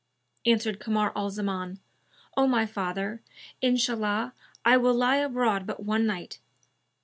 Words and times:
'"Answered 0.47 0.79
Kamar 0.79 1.11
al 1.15 1.29
Zaman, 1.29 1.79
"O 2.35 2.47
my 2.47 2.65
father, 2.65 3.21
Inshallah, 3.61 4.33
I 4.65 4.75
will 4.75 4.95
lie 4.95 5.17
abroad 5.17 5.67
but 5.67 5.83
one 5.85 6.07
night!" 6.07 6.39